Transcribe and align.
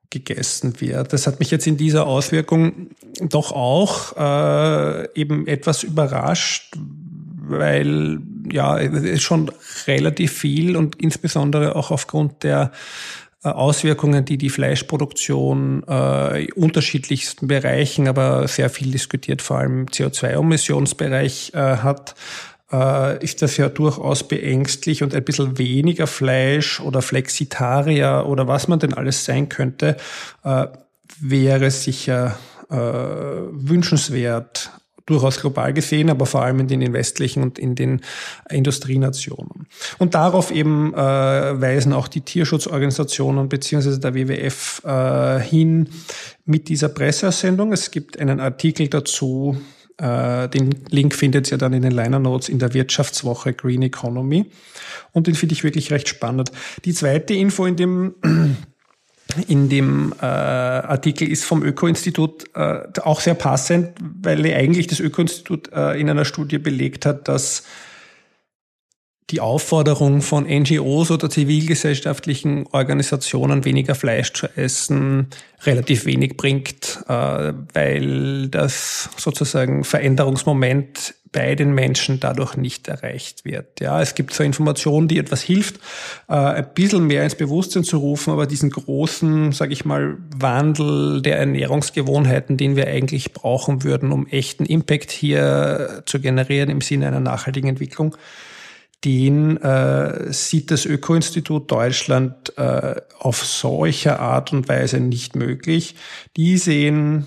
gegessen 0.10 0.80
wird. 0.80 1.14
Das 1.14 1.28
hat 1.28 1.40
mich 1.40 1.52
jetzt 1.52 1.68
in 1.68 1.78
dieser 1.78 2.08
Auswirkung 2.08 2.90
doch 3.20 3.52
auch 3.52 4.16
äh, 4.18 5.08
eben 5.20 5.48
etwas 5.48 5.84
überrascht, 5.84 6.76
weil 7.50 8.20
ja, 8.52 8.78
es 8.80 9.04
ist 9.04 9.24
schon 9.24 9.52
relativ 9.88 10.34
viel 10.34 10.76
und 10.76 10.96
insbesondere 11.02 11.76
auch 11.76 11.92
aufgrund 11.92 12.44
der 12.44 12.72
äh, 13.44 13.50
Auswirkungen, 13.50 14.26
die 14.26 14.38
die 14.38 14.50
Fleischproduktion 14.50 15.84
äh, 15.88 16.48
unterschiedlichsten 16.54 17.48
Bereichen, 17.48 18.08
aber 18.08 18.48
sehr 18.48 18.70
viel 18.70 18.92
diskutiert, 18.92 19.42
vor 19.42 19.60
allem 19.60 19.86
CO2-Emissionsbereich 19.86 21.52
äh, 21.54 21.78
hat, 21.78 22.16
äh, 22.72 23.24
ist 23.24 23.42
das 23.42 23.58
ja 23.58 23.70
durchaus 23.70 24.28
beängstlich 24.28 25.04
und 25.04 25.16
ein 25.16 25.24
bisschen 25.24 25.58
weniger 25.58 26.08
Fleisch 26.08 26.80
oder 26.80 27.02
Flexitarier 27.02 28.26
oder 28.28 28.48
was 28.48 28.68
man 28.68 28.80
denn 28.80 28.94
alles 28.94 29.26
sein 29.26 29.50
könnte, 29.50 29.98
äh, 30.44 30.68
wäre 31.20 31.72
sicher 31.72 32.38
äh, 32.70 32.76
wünschenswert 32.76 34.72
durchaus 35.08 35.40
global 35.40 35.74
gesehen, 35.74 36.10
aber 36.10 36.26
vor 36.26 36.44
allem 36.44 36.60
in 36.60 36.68
den 36.68 36.94
westlichen 36.94 37.42
und 37.42 37.58
in 37.58 37.76
den 37.76 38.02
Industrienationen. 38.50 39.68
Und 39.98 40.16
darauf 40.16 40.52
eben 40.52 40.94
äh, 40.94 40.98
weisen 40.98 41.94
auch 41.94 42.10
die 42.10 42.22
Tierschutzorganisationen 42.22 43.48
beziehungsweise 43.48 44.00
der 44.00 44.14
WWF 44.14 44.84
äh, 44.86 45.40
hin 45.40 45.90
mit 46.46 46.68
dieser 46.68 46.90
Presseaussendung. 46.90 47.72
Es 47.72 47.90
gibt 47.90 48.20
einen 48.20 48.42
Artikel 48.42 48.90
dazu 48.90 49.62
äh, 49.98 50.48
den 50.50 50.70
Link 50.90 51.16
findet 51.16 51.52
ihr 51.52 51.58
dann 51.58 51.74
in 51.74 51.82
den 51.82 51.92
Liner 51.92 52.20
Notes 52.20 52.50
in 52.50 52.60
der 52.60 52.74
Wirtschaftswoche 52.74 53.54
Green 53.54 53.82
Economy. 53.82 54.52
Und 55.12 55.28
den 55.28 55.36
finde 55.36 55.54
ich 55.54 55.64
wirklich 55.64 55.92
recht 55.92 56.08
spannend. 56.08 56.52
Die 56.86 56.94
zweite 56.94 57.34
Info 57.34 57.66
in 57.66 57.76
dem 57.76 58.16
in 59.48 59.70
dem 59.70 60.14
äh, 60.22 60.26
Artikel 60.26 61.30
ist 61.30 61.44
vom 61.44 61.64
Öko-Institut 61.64 62.46
äh, 62.56 62.84
auch 63.02 63.20
sehr 63.20 63.34
passend, 63.34 63.90
weil 64.22 64.46
eigentlich 64.46 64.88
das 64.88 65.00
Öko-Institut 65.00 65.72
äh, 65.74 66.00
in 66.00 66.10
einer 66.10 66.26
Studie 66.26 66.58
belegt 66.58 67.06
hat, 67.06 67.28
dass 67.28 67.64
die 69.30 69.42
Aufforderung 69.42 70.22
von 70.22 70.46
NGOs 70.46 71.12
oder 71.12 71.30
zivilgesellschaftlichen 71.30 72.66
Organisationen, 72.72 73.66
weniger 73.66 73.94
Fleisch 73.94 74.32
zu 74.32 74.48
essen, 74.56 75.28
relativ 75.64 76.06
wenig 76.06 76.38
bringt, 76.38 77.04
äh, 77.10 77.54
weil 77.74 78.48
das 78.48 79.10
sozusagen 79.18 79.84
Veränderungsmoment 79.84 81.16
bei 81.34 81.56
den 81.56 81.74
Menschen 81.74 82.22
dadurch 82.22 82.56
nicht 82.56 82.88
erreicht 82.88 83.44
wird. 83.44 83.82
Ja, 83.82 84.02
es 84.02 84.16
gibt 84.16 84.34
so 84.34 84.44
Informationen, 84.44 85.10
die 85.10 85.18
etwas 85.18 85.42
hilft, 85.42 85.76
äh, 86.30 86.34
ein 86.34 86.74
bisschen 86.74 87.06
mehr 87.06 87.24
ins 87.24 87.36
Bewusstsein 87.36 87.84
zu 87.84 87.98
rufen, 87.98 88.32
aber 88.32 88.48
diesen 88.48 88.70
großen, 88.70 89.52
sage 89.52 89.74
ich 89.74 89.84
mal, 89.84 90.18
Wandel 90.38 91.22
der 91.22 91.38
Ernährungsgewohnheiten, 91.38 92.56
den 92.56 92.78
wir 92.78 92.88
eigentlich 92.88 93.34
brauchen 93.34 93.84
würden, 93.84 94.14
um 94.14 94.26
echten 94.28 94.66
Impact 94.66 95.12
hier 95.12 96.04
zu 96.06 96.22
generieren 96.22 96.70
im 96.70 96.80
Sinne 96.80 97.08
einer 97.08 97.20
nachhaltigen 97.20 97.70
Entwicklung, 97.70 98.16
den 99.06 99.58
äh, 99.58 100.34
sieht 100.34 100.72
das 100.72 100.86
Öko-Institut 100.86 101.72
Deutschland 101.72 102.58
äh, 102.58 103.00
auf 103.20 103.46
solche 103.46 104.20
Art 104.20 104.52
und 104.54 104.68
Weise 104.68 105.00
nicht 105.00 105.36
möglich. 105.36 105.96
Die 106.36 106.58
sehen 106.58 107.26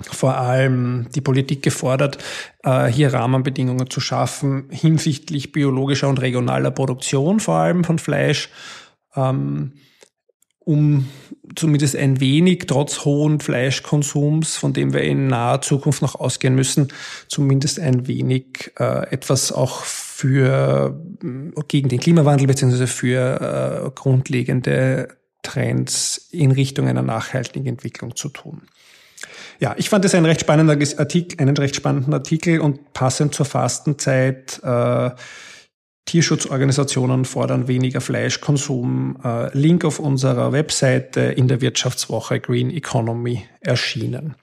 vor 0.00 0.36
allem 0.36 1.06
die 1.14 1.20
Politik 1.20 1.62
gefordert, 1.62 2.18
äh, 2.64 2.86
hier 2.86 3.12
Rahmenbedingungen 3.12 3.90
zu 3.90 4.00
schaffen 4.00 4.68
hinsichtlich 4.70 5.52
biologischer 5.52 6.08
und 6.08 6.20
regionaler 6.20 6.70
Produktion, 6.70 7.38
vor 7.38 7.56
allem 7.56 7.84
von 7.84 7.98
Fleisch, 7.98 8.48
ähm, 9.14 9.74
um 10.64 11.08
zumindest 11.54 11.96
ein 11.96 12.20
wenig, 12.20 12.64
trotz 12.66 13.04
hohen 13.04 13.40
Fleischkonsums, 13.40 14.56
von 14.56 14.72
dem 14.72 14.92
wir 14.92 15.02
in 15.02 15.26
naher 15.26 15.60
Zukunft 15.60 16.02
noch 16.02 16.14
ausgehen 16.14 16.54
müssen, 16.54 16.88
zumindest 17.28 17.80
ein 17.80 18.06
wenig 18.06 18.72
äh, 18.78 19.10
etwas 19.10 19.52
auch 19.52 19.84
für 19.84 21.00
gegen 21.68 21.88
den 21.88 22.00
Klimawandel 22.00 22.46
beziehungsweise 22.46 22.86
für 22.86 23.84
äh, 23.86 23.90
grundlegende 23.94 25.08
Trends 25.42 26.28
in 26.30 26.52
Richtung 26.52 26.88
einer 26.88 27.02
nachhaltigen 27.02 27.66
Entwicklung 27.66 28.14
zu 28.14 28.28
tun. 28.28 28.62
Ja, 29.58 29.74
ich 29.76 29.88
fand 29.88 30.04
es 30.04 30.14
ein 30.14 30.24
recht 30.24 30.40
spannender 30.40 30.76
Artikel, 30.98 31.40
einen 31.40 31.56
recht 31.56 31.76
spannenden 31.76 32.14
Artikel 32.14 32.60
und 32.60 32.92
passend 32.94 33.34
zur 33.34 33.46
Fastenzeit. 33.46 34.60
Äh, 34.62 35.10
Tierschutzorganisationen 36.06 37.24
fordern 37.24 37.68
weniger 37.68 38.00
Fleischkonsum. 38.00 39.18
Äh, 39.24 39.56
Link 39.56 39.84
auf 39.84 39.98
unserer 39.98 40.52
Webseite 40.52 41.20
in 41.20 41.48
der 41.48 41.60
Wirtschaftswoche 41.60 42.40
Green 42.40 42.70
Economy 42.70 43.46
erschienen. 43.60 44.34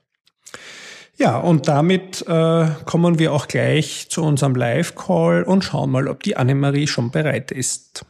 Ja, 1.17 1.37
und 1.37 1.67
damit 1.67 2.25
äh, 2.27 2.67
kommen 2.85 3.19
wir 3.19 3.33
auch 3.33 3.47
gleich 3.47 4.07
zu 4.09 4.23
unserem 4.23 4.55
Live-Call 4.55 5.43
und 5.43 5.65
schauen 5.65 5.91
mal, 5.91 6.07
ob 6.07 6.23
die 6.23 6.37
Annemarie 6.37 6.87
schon 6.87 7.11
bereit 7.11 7.51
ist. 7.51 8.05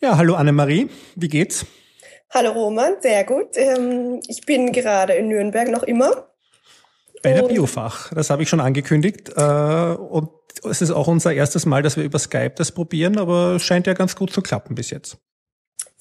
Ja, 0.00 0.16
hallo 0.16 0.36
Annemarie, 0.36 0.88
wie 1.16 1.28
geht's? 1.28 1.66
Hallo 2.30 2.52
Roman, 2.52 2.94
sehr 3.00 3.24
gut. 3.24 3.56
Ähm, 3.56 4.20
ich 4.28 4.46
bin 4.46 4.70
gerade 4.70 5.14
in 5.14 5.26
Nürnberg 5.26 5.68
noch 5.68 5.82
immer. 5.82 6.28
Bei 7.22 7.32
der 7.32 7.42
Biofach, 7.42 8.12
das 8.14 8.30
habe 8.30 8.42
ich 8.42 8.48
schon 8.48 8.60
angekündigt. 8.60 9.30
Äh, 9.36 9.40
und 9.40 10.28
es 10.68 10.82
ist 10.82 10.90
auch 10.90 11.08
unser 11.08 11.32
erstes 11.32 11.66
Mal, 11.66 11.82
dass 11.82 11.96
wir 11.96 12.04
über 12.04 12.18
Skype 12.18 12.54
das 12.56 12.72
probieren, 12.72 13.18
aber 13.18 13.56
es 13.56 13.62
scheint 13.62 13.86
ja 13.86 13.94
ganz 13.94 14.16
gut 14.16 14.32
zu 14.32 14.42
klappen 14.42 14.74
bis 14.74 14.90
jetzt. 14.90 15.18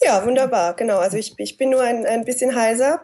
Ja, 0.02 0.26
wunderbar, 0.26 0.76
genau. 0.76 0.98
Also 0.98 1.18
ich, 1.18 1.34
ich 1.38 1.58
bin 1.58 1.70
nur 1.70 1.82
ein, 1.82 2.06
ein 2.06 2.26
bisschen 2.26 2.56
heiser 2.56 3.02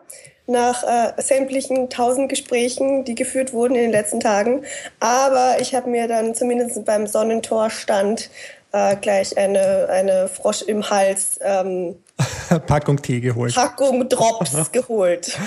nach 0.48 0.84
äh, 0.84 1.22
sämtlichen 1.22 1.90
tausend 1.90 2.30
Gesprächen, 2.30 3.06
die 3.06 3.16
geführt 3.16 3.54
wurden 3.54 3.76
in 3.76 3.82
den 3.84 3.92
letzten 3.92 4.20
Tagen. 4.20 4.64
Aber 5.00 5.58
ich 5.60 5.74
habe 5.74 5.90
mir 5.90 6.08
dann 6.08 6.36
zumindest 6.36 6.84
beim 6.86 7.08
Sonnentorstand 7.08 8.30
äh, 8.72 8.96
gleich 8.96 9.38
eine, 9.38 9.90
eine 9.90 10.28
Frosch 10.28 10.62
im 10.62 10.90
Hals 10.90 11.40
ähm, 11.42 11.96
Packung 12.68 13.02
Tee 13.02 13.20
geholt. 13.20 13.56
Packung 13.56 14.08
Drops 14.08 14.72
geholt. 14.72 15.38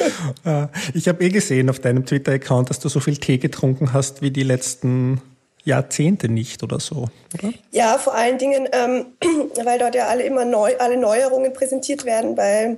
ich 0.94 1.09
habe 1.09 1.25
eh 1.25 1.29
gesehen 1.29 1.71
auf 1.71 1.79
deinem 1.79 2.05
Twitter-Account, 2.05 2.71
dass 2.71 2.81
du 2.81 2.88
so 2.88 3.00
viel 3.00 3.17
Tee 3.17 3.38
getrunken 3.38 3.93
hast 3.93 4.23
wie 4.23 4.31
die 4.31 4.43
letzten 4.43 5.21
Jahrzehnte 5.65 6.29
nicht 6.29 6.62
oder 6.62 6.79
so, 6.79 7.09
oder? 7.35 7.53
Ja, 7.71 7.97
vor 7.99 8.15
allen 8.15 8.38
Dingen, 8.38 8.69
ähm, 8.73 9.06
weil 9.65 9.79
dort 9.79 9.94
ja 9.94 10.09
alle 10.09 10.23
immer 10.25 10.44
neu, 10.44 10.75
alle 10.79 10.97
Neuerungen 10.99 11.53
präsentiert 11.53 12.05
werden 12.05 12.35
bei, 12.35 12.76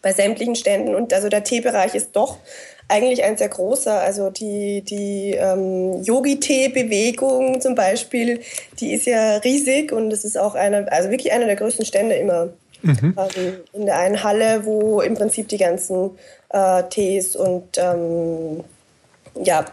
bei 0.00 0.12
sämtlichen 0.12 0.54
Ständen. 0.54 0.94
Und 0.94 1.12
also 1.12 1.28
der 1.28 1.44
Teebereich 1.44 1.94
ist 1.94 2.12
doch 2.12 2.38
eigentlich 2.90 3.22
ein 3.24 3.36
sehr 3.38 3.48
großer. 3.48 4.00
Also 4.00 4.30
die, 4.30 4.82
die 4.82 5.34
ähm, 5.38 6.02
Yogi-Tee-Bewegung 6.02 7.60
zum 7.60 7.74
Beispiel, 7.74 8.40
die 8.80 8.92
ist 8.92 9.06
ja 9.06 9.36
riesig 9.36 9.92
und 9.92 10.12
es 10.12 10.24
ist 10.24 10.36
auch 10.36 10.54
eine, 10.54 10.90
also 10.90 11.10
wirklich 11.10 11.32
einer 11.32 11.46
der 11.46 11.56
größten 11.56 11.84
Stände 11.84 12.16
immer. 12.16 12.48
Mhm. 12.82 13.14
Ähm, 13.16 13.54
in 13.72 13.86
der 13.86 13.98
einen 13.98 14.22
Halle, 14.22 14.64
wo 14.64 15.00
im 15.00 15.14
Prinzip 15.14 15.48
die 15.48 15.58
ganzen 15.58 16.12
äh, 16.48 16.82
Tees 16.84 17.36
und 17.36 17.76
ähm, 17.76 18.64
ja, 19.42 19.64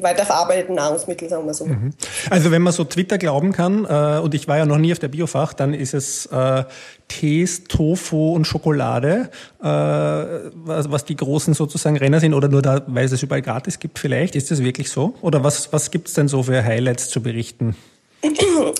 weiterverarbeiteten 0.00 0.74
Nahrungsmittel, 0.74 1.28
sagen 1.28 1.46
wir 1.46 1.54
so. 1.54 1.66
Mhm. 1.66 1.90
Also 2.30 2.50
wenn 2.50 2.62
man 2.62 2.72
so 2.72 2.84
Twitter 2.84 3.18
glauben 3.18 3.52
kann, 3.52 3.84
äh, 3.84 4.20
und 4.20 4.34
ich 4.34 4.48
war 4.48 4.56
ja 4.58 4.66
noch 4.66 4.78
nie 4.78 4.92
auf 4.92 4.98
der 4.98 5.08
Biofach, 5.08 5.52
dann 5.52 5.74
ist 5.74 5.94
es 5.94 6.26
äh, 6.26 6.64
Tees, 7.08 7.64
Tofu 7.64 8.34
und 8.34 8.46
Schokolade, 8.46 9.30
äh, 9.60 9.66
was, 9.66 10.90
was 10.90 11.04
die 11.04 11.16
großen 11.16 11.54
sozusagen 11.54 11.96
Renner 11.96 12.20
sind, 12.20 12.34
oder 12.34 12.48
nur 12.48 12.62
da, 12.62 12.82
weil 12.86 13.04
es 13.04 13.12
es 13.12 13.22
überall 13.22 13.42
gratis 13.42 13.78
gibt 13.78 13.98
vielleicht. 13.98 14.36
Ist 14.36 14.50
das 14.50 14.62
wirklich 14.62 14.90
so? 14.90 15.14
Oder 15.20 15.44
was, 15.44 15.72
was 15.72 15.90
gibt 15.90 16.08
es 16.08 16.14
denn 16.14 16.28
so 16.28 16.44
für 16.44 16.64
Highlights 16.64 17.08
zu 17.08 17.22
berichten? 17.22 17.76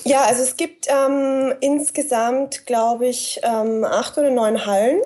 Ja, 0.04 0.24
also 0.24 0.42
es 0.42 0.56
gibt 0.56 0.86
ähm, 0.88 1.54
insgesamt, 1.60 2.66
glaube 2.66 3.06
ich, 3.06 3.40
ähm, 3.42 3.84
acht 3.84 4.18
oder 4.18 4.30
neun 4.30 4.66
Hallen. 4.66 5.00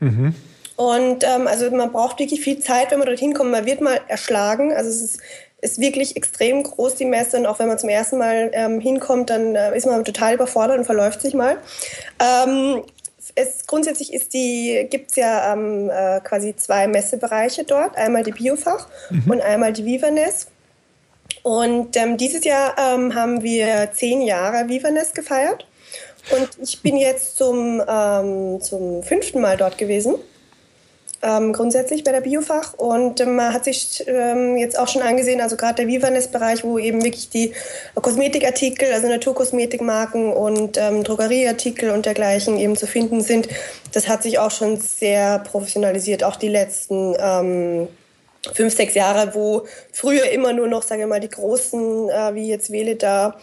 Mhm. 0.00 0.34
Und 0.76 1.24
ähm, 1.24 1.46
also 1.46 1.70
man 1.70 1.90
braucht 1.90 2.18
wirklich 2.18 2.42
viel 2.42 2.58
Zeit, 2.58 2.90
wenn 2.90 2.98
man 2.98 3.08
dorthin 3.08 3.32
kommt. 3.32 3.50
Man 3.50 3.64
wird 3.64 3.80
mal 3.80 4.00
erschlagen. 4.08 4.72
Also 4.72 4.90
es 4.90 5.00
ist 5.00 5.20
ist 5.60 5.80
wirklich 5.80 6.16
extrem 6.16 6.62
groß, 6.62 6.96
die 6.96 7.04
Messe. 7.04 7.38
Und 7.38 7.46
auch 7.46 7.58
wenn 7.58 7.68
man 7.68 7.78
zum 7.78 7.88
ersten 7.88 8.18
Mal 8.18 8.50
ähm, 8.52 8.80
hinkommt, 8.80 9.30
dann 9.30 9.54
äh, 9.54 9.76
ist 9.76 9.86
man 9.86 10.04
total 10.04 10.34
überfordert 10.34 10.78
und 10.78 10.84
verläuft 10.84 11.20
sich 11.20 11.34
mal. 11.34 11.56
Ähm, 12.20 12.82
es, 13.34 13.66
grundsätzlich 13.66 14.12
ist 14.12 14.34
die, 14.34 14.86
gibt 14.90 15.10
es 15.10 15.16
ja 15.16 15.52
ähm, 15.52 15.90
äh, 15.90 16.20
quasi 16.20 16.54
zwei 16.56 16.86
Messebereiche 16.86 17.64
dort. 17.64 17.96
Einmal 17.96 18.22
die 18.22 18.32
Biofach 18.32 18.88
mhm. 19.10 19.30
und 19.30 19.40
einmal 19.40 19.72
die 19.72 19.84
Vivanes. 19.84 20.48
Und 21.42 21.96
ähm, 21.96 22.16
dieses 22.16 22.44
Jahr 22.44 22.74
ähm, 22.78 23.14
haben 23.14 23.42
wir 23.42 23.90
zehn 23.92 24.22
Jahre 24.22 24.68
Vivanes 24.68 25.12
gefeiert. 25.12 25.66
Und 26.36 26.48
ich 26.60 26.82
bin 26.82 26.96
jetzt 26.96 27.36
zum, 27.36 27.82
ähm, 27.86 28.60
zum 28.60 29.02
fünften 29.02 29.40
Mal 29.40 29.56
dort 29.56 29.78
gewesen 29.78 30.16
ähm, 31.22 31.52
grundsätzlich 31.52 32.04
bei 32.04 32.12
der 32.12 32.20
Biofach. 32.20 32.74
Und 32.74 33.20
ähm, 33.20 33.36
man 33.36 33.52
hat 33.52 33.64
sich 33.64 34.04
ähm, 34.06 34.56
jetzt 34.56 34.78
auch 34.78 34.88
schon 34.88 35.02
angesehen, 35.02 35.40
also 35.40 35.56
gerade 35.56 35.76
der 35.76 35.86
Vivanes-Bereich, 35.86 36.64
wo 36.64 36.78
eben 36.78 37.02
wirklich 37.02 37.30
die 37.30 37.52
Kosmetikartikel, 37.94 38.92
also 38.92 39.08
Naturkosmetikmarken 39.08 40.32
und 40.32 40.76
ähm, 40.78 41.04
Drogerieartikel 41.04 41.90
und 41.90 42.06
dergleichen 42.06 42.58
eben 42.58 42.76
zu 42.76 42.86
finden 42.86 43.20
sind, 43.20 43.48
das 43.92 44.08
hat 44.08 44.22
sich 44.22 44.38
auch 44.38 44.50
schon 44.50 44.78
sehr 44.78 45.38
professionalisiert, 45.40 46.24
auch 46.24 46.36
die 46.36 46.48
letzten 46.48 47.14
ähm, 47.18 47.88
fünf, 48.52 48.74
sechs 48.74 48.94
Jahre, 48.94 49.34
wo 49.34 49.66
früher 49.92 50.30
immer 50.30 50.52
nur 50.52 50.68
noch, 50.68 50.82
sage 50.82 51.02
ich 51.02 51.08
mal, 51.08 51.20
die 51.20 51.28
großen, 51.28 52.08
äh, 52.08 52.34
wie 52.34 52.48
jetzt 52.48 52.70
Veleda, 52.70 53.36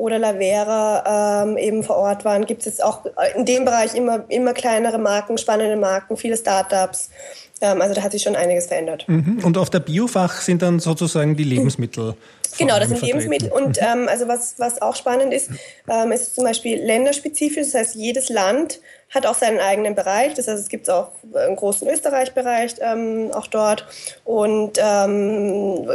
oder 0.00 0.18
Lavera 0.18 1.42
ähm, 1.44 1.58
eben 1.58 1.82
vor 1.82 1.96
Ort 1.96 2.24
waren, 2.24 2.46
gibt 2.46 2.60
es 2.60 2.66
jetzt 2.66 2.82
auch 2.82 3.04
in 3.36 3.44
dem 3.44 3.66
Bereich 3.66 3.94
immer, 3.94 4.24
immer 4.28 4.54
kleinere 4.54 4.96
Marken, 4.96 5.36
spannende 5.36 5.76
Marken, 5.76 6.16
viele 6.16 6.38
Startups. 6.38 7.10
Ähm, 7.60 7.80
also 7.82 7.94
da 7.94 8.02
hat 8.02 8.12
sich 8.12 8.22
schon 8.22 8.36
einiges 8.36 8.66
verändert. 8.66 9.04
Mhm. 9.06 9.40
Und 9.44 9.58
auf 9.58 9.70
der 9.70 9.80
Biofach 9.80 10.40
sind 10.40 10.62
dann 10.62 10.80
sozusagen 10.80 11.36
die 11.36 11.44
Lebensmittel. 11.44 12.14
Genau, 12.58 12.80
das 12.80 12.88
sind 12.88 12.98
vertreten. 12.98 13.20
Lebensmittel. 13.20 13.52
Und 13.52 13.80
mhm. 13.80 13.86
ähm, 14.02 14.08
also 14.08 14.26
was, 14.26 14.54
was 14.58 14.82
auch 14.82 14.96
spannend 14.96 15.32
ist, 15.32 15.50
ähm, 15.88 16.10
ist 16.10 16.34
zum 16.34 16.42
Beispiel 16.42 16.82
länderspezifisch. 16.82 17.66
Das 17.66 17.74
heißt, 17.74 17.94
jedes 17.94 18.28
Land 18.28 18.80
hat 19.10 19.24
auch 19.26 19.34
seinen 19.34 19.60
eigenen 19.60 19.94
Bereich. 19.94 20.34
Das 20.34 20.48
heißt, 20.48 20.60
es 20.60 20.68
gibt 20.68 20.90
auch 20.90 21.12
einen 21.32 21.54
großen 21.54 21.88
Österreich-Bereich 21.88 22.74
ähm, 22.80 23.30
auch 23.32 23.46
dort 23.46 23.86
und 24.24 24.78
ähm, 24.82 25.88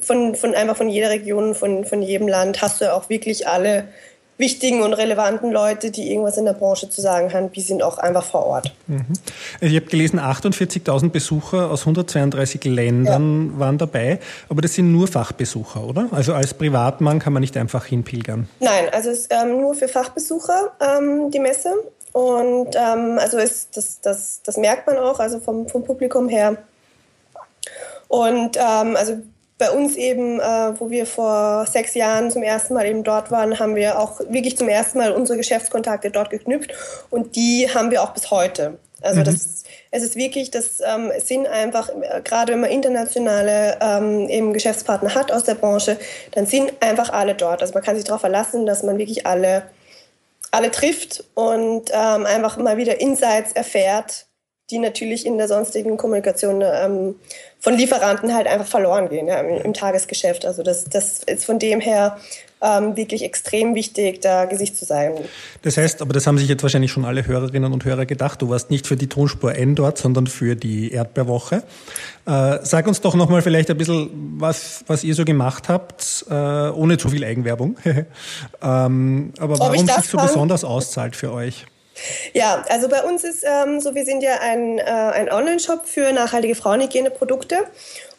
von, 0.00 0.34
von 0.34 0.54
einfach 0.54 0.76
von 0.76 0.88
jeder 0.88 1.10
Region, 1.10 1.54
von, 1.54 1.84
von 1.84 2.02
jedem 2.02 2.28
Land 2.28 2.62
hast 2.62 2.80
du 2.80 2.92
auch 2.92 3.08
wirklich 3.08 3.48
alle 3.48 3.84
wichtigen 4.38 4.82
und 4.82 4.92
relevanten 4.94 5.52
Leute, 5.52 5.90
die 5.90 6.10
irgendwas 6.10 6.36
in 6.36 6.44
der 6.44 6.54
Branche 6.54 6.88
zu 6.88 7.00
sagen 7.00 7.32
haben, 7.32 7.52
die 7.52 7.60
sind 7.60 7.82
auch 7.82 7.98
einfach 7.98 8.24
vor 8.24 8.46
Ort. 8.46 8.72
Mhm. 8.86 9.06
Ich 9.60 9.76
habe 9.76 9.86
gelesen, 9.86 10.18
48.000 10.18 11.10
Besucher 11.10 11.70
aus 11.70 11.80
132 11.82 12.64
Ländern 12.64 13.52
ja. 13.52 13.60
waren 13.60 13.78
dabei, 13.78 14.18
aber 14.48 14.62
das 14.62 14.74
sind 14.74 14.90
nur 14.90 15.06
Fachbesucher, 15.06 15.84
oder? 15.84 16.08
Also 16.10 16.34
als 16.34 16.54
Privatmann 16.54 17.18
kann 17.18 17.32
man 17.32 17.40
nicht 17.40 17.56
einfach 17.56 17.84
hinpilgern. 17.84 18.48
Nein, 18.60 18.86
also 18.90 19.10
es 19.10 19.20
ist 19.20 19.32
ähm, 19.32 19.60
nur 19.60 19.74
für 19.74 19.88
Fachbesucher 19.88 20.72
ähm, 20.80 21.30
die 21.30 21.38
Messe. 21.38 21.72
Und 22.12 22.76
ähm, 22.76 23.18
also 23.18 23.38
ist, 23.38 23.76
das, 23.76 24.00
das, 24.00 24.40
das 24.44 24.56
merkt 24.56 24.86
man 24.86 24.98
auch, 24.98 25.18
also 25.18 25.40
vom, 25.40 25.68
vom 25.68 25.84
Publikum 25.84 26.28
her. 26.28 26.58
Und 28.08 28.58
ähm, 28.58 28.96
also 28.96 29.22
bei 29.62 29.70
uns 29.70 29.94
eben, 29.94 30.40
äh, 30.40 30.72
wo 30.80 30.90
wir 30.90 31.06
vor 31.06 31.66
sechs 31.70 31.94
Jahren 31.94 32.32
zum 32.32 32.42
ersten 32.42 32.74
Mal 32.74 32.84
eben 32.86 33.04
dort 33.04 33.30
waren, 33.30 33.60
haben 33.60 33.76
wir 33.76 33.96
auch 33.96 34.18
wirklich 34.28 34.58
zum 34.58 34.68
ersten 34.68 34.98
Mal 34.98 35.12
unsere 35.12 35.38
Geschäftskontakte 35.38 36.10
dort 36.10 36.30
geknüpft 36.30 36.72
und 37.10 37.36
die 37.36 37.68
haben 37.72 37.92
wir 37.92 38.02
auch 38.02 38.10
bis 38.10 38.32
heute. 38.32 38.78
Also 39.02 39.20
mhm. 39.20 39.24
das, 39.24 39.62
es 39.92 40.02
ist 40.02 40.16
wirklich, 40.16 40.50
das 40.50 40.80
ähm, 40.84 41.12
sind 41.24 41.46
einfach, 41.46 41.90
gerade 42.24 42.54
wenn 42.54 42.60
man 42.60 42.70
internationale 42.70 43.78
ähm, 43.80 44.28
eben 44.28 44.52
Geschäftspartner 44.52 45.14
hat 45.14 45.30
aus 45.30 45.44
der 45.44 45.54
Branche, 45.54 45.96
dann 46.32 46.46
sind 46.46 46.72
einfach 46.80 47.10
alle 47.10 47.36
dort. 47.36 47.62
Also 47.62 47.72
man 47.74 47.84
kann 47.84 47.94
sich 47.94 48.04
darauf 48.04 48.22
verlassen, 48.22 48.66
dass 48.66 48.82
man 48.82 48.98
wirklich 48.98 49.26
alle 49.28 49.62
alle 50.50 50.70
trifft 50.70 51.24
und 51.32 51.90
ähm, 51.92 52.26
einfach 52.26 52.58
mal 52.58 52.76
wieder 52.76 53.00
Insights 53.00 53.52
erfährt, 53.52 54.26
die 54.72 54.78
natürlich 54.78 55.26
in 55.26 55.38
der 55.38 55.46
sonstigen 55.46 55.96
Kommunikation 55.96 56.62
ähm, 56.64 57.14
von 57.60 57.74
Lieferanten 57.74 58.34
halt 58.34 58.48
einfach 58.48 58.66
verloren 58.66 59.08
gehen 59.08 59.28
ja, 59.28 59.38
im, 59.40 59.62
im, 59.62 59.74
Tagesgeschäft. 59.74 60.44
Also 60.44 60.62
das, 60.62 60.84
das 60.84 61.22
ist 61.24 61.44
von 61.44 61.58
dem 61.60 61.80
her 61.80 62.16
ähm, 62.60 62.96
wirklich 62.96 63.22
extrem 63.22 63.74
wichtig, 63.74 64.20
da 64.20 64.46
Gesicht 64.46 64.76
zu 64.76 64.84
sein. 64.84 65.12
Das 65.62 65.76
heißt, 65.76 66.00
aber 66.00 66.12
das 66.12 66.26
haben 66.26 66.38
sich 66.38 66.48
jetzt 66.48 66.62
wahrscheinlich 66.62 66.90
schon 66.90 67.04
alle 67.04 67.26
Hörerinnen 67.26 67.72
und 67.72 67.84
Hörer 67.84 68.06
gedacht, 68.06 68.40
du 68.40 68.48
warst 68.48 68.70
nicht 68.70 68.86
für 68.86 68.96
die 68.96 69.08
Tonspur 69.08 69.54
N 69.54 69.74
dort, 69.74 69.98
sondern 69.98 70.26
für 70.26 70.56
die 70.56 70.90
Erdbeerwoche. 70.90 71.62
Äh, 72.26 72.58
sag 72.62 72.86
uns 72.86 73.00
doch 73.00 73.14
nochmal 73.14 73.42
vielleicht 73.42 73.70
ein 73.70 73.76
bisschen, 73.76 74.10
was, 74.38 74.84
was 74.86 75.04
ihr 75.04 75.14
so 75.14 75.24
gemacht 75.24 75.68
habt, 75.68 76.24
äh, 76.30 76.34
ohne 76.34 76.98
zu 76.98 77.10
viel 77.10 77.24
Eigenwerbung. 77.24 77.76
ähm, 78.62 79.34
aber 79.38 79.58
warum 79.58 79.86
sich 79.86 80.08
so 80.08 80.16
kann? 80.16 80.26
besonders 80.26 80.64
auszahlt 80.64 81.16
für 81.16 81.32
euch? 81.32 81.66
Ja, 82.32 82.64
also 82.68 82.88
bei 82.88 83.02
uns 83.02 83.24
ist 83.24 83.44
ähm, 83.44 83.80
so, 83.80 83.94
wir 83.94 84.04
sind 84.04 84.22
ja 84.22 84.40
ein, 84.40 84.78
äh, 84.78 84.82
ein 84.82 85.30
Online-Shop 85.30 85.86
für 85.86 86.12
nachhaltige 86.12 86.54
Frauenhygieneprodukte 86.54 87.56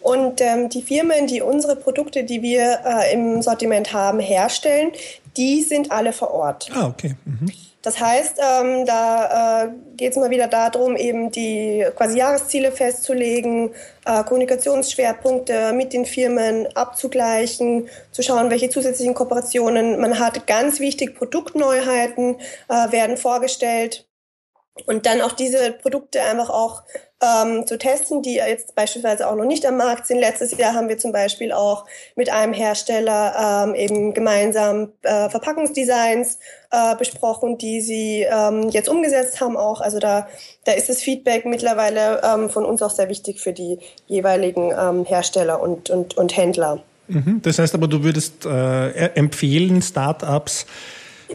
und 0.02 0.42
ähm, 0.42 0.70
die 0.70 0.82
Firmen, 0.82 1.28
die 1.28 1.42
unsere 1.42 1.76
Produkte, 1.76 2.24
die 2.24 2.42
wir 2.42 2.80
äh, 2.86 3.14
im 3.14 3.42
Sortiment 3.42 3.94
haben, 3.94 4.20
herstellen, 4.20 4.92
die 5.38 5.62
sind 5.62 5.92
alle 5.92 6.14
vor 6.14 6.32
Ort. 6.32 6.70
Ah, 6.74 6.88
okay. 6.88 7.16
Mhm. 7.26 7.52
Das 7.84 8.00
heißt, 8.00 8.40
ähm, 8.40 8.86
da 8.86 9.66
äh, 9.66 9.70
geht 9.98 10.12
es 10.14 10.18
mal 10.18 10.30
wieder 10.30 10.48
darum, 10.48 10.96
eben 10.96 11.32
die 11.32 11.86
quasi 11.98 12.18
Jahresziele 12.18 12.72
festzulegen, 12.72 13.72
äh, 14.06 14.24
Kommunikationsschwerpunkte 14.24 15.74
mit 15.74 15.92
den 15.92 16.06
Firmen 16.06 16.66
abzugleichen, 16.76 17.90
zu 18.12 18.24
schauen, 18.24 18.50
welche 18.50 18.70
zusätzlichen 18.70 19.14
Kooperationen 19.14 20.00
man 20.00 20.18
hat. 20.18 20.48
Ganz 20.48 20.80
wichtig, 20.80 21.14
Produktneuheiten 21.16 22.38
äh, 22.70 22.92
werden 22.94 23.18
vorgestellt. 23.18 24.08
Und 24.88 25.06
dann 25.06 25.22
auch 25.22 25.34
diese 25.34 25.72
Produkte 25.72 26.22
einfach 26.22 26.50
auch 26.50 26.82
ähm, 27.24 27.66
zu 27.68 27.78
testen, 27.78 28.22
die 28.24 28.36
jetzt 28.36 28.74
beispielsweise 28.76 29.30
auch 29.30 29.36
noch 29.36 29.46
nicht 29.46 29.66
am 29.66 29.78
Markt 29.78 30.08
sind. 30.08 30.20
Letztes 30.20 30.58
Jahr 30.58 30.74
haben 30.74 30.90
wir 30.90 30.98
zum 30.98 31.12
Beispiel 31.12 31.52
auch 31.52 31.86
mit 32.16 32.32
einem 32.32 32.54
Hersteller 32.54 33.68
ähm, 33.68 33.76
eben 33.76 34.14
gemeinsam 34.14 34.92
äh, 35.04 35.30
Verpackungsdesigns 35.30 36.40
äh, 36.72 36.96
besprochen, 36.96 37.60
die 37.60 37.82
sie 37.82 38.26
ähm, 38.30 38.70
jetzt 38.70 38.90
umgesetzt 38.90 39.40
haben 39.42 39.58
auch. 39.58 39.80
Also 39.80 40.00
da, 40.00 40.28
da 40.66 40.72
ist 40.72 40.90
das 40.90 41.02
Feedback 41.02 41.46
mittlerweile 41.46 42.22
ähm, 42.24 42.50
von 42.50 42.66
uns 42.66 42.82
auch 42.82 42.92
sehr 42.92 43.10
wichtig 43.10 43.40
für 43.40 43.54
die 43.54 43.78
jeweiligen 44.08 44.74
ähm, 44.78 45.06
Hersteller 45.06 45.62
und, 45.62 45.92
und, 45.92 46.18
und 46.18 46.36
Händler. 46.36 46.82
Mhm. 47.08 47.42
Das 47.44 47.60
heißt 47.60 47.76
aber, 47.76 47.88
du 47.88 48.04
würdest 48.04 48.46
äh, 48.46 48.90
empfehlen, 49.10 49.82
Startups, 49.82 50.66